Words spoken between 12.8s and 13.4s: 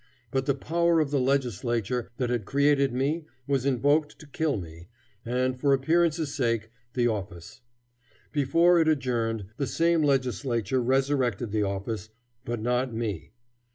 me.